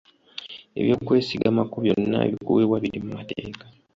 [0.79, 3.65] Eby'okwesigamako byonna ebikuweebwa biri mu mateeka.